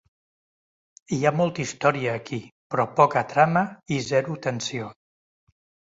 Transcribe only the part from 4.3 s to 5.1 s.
tensió.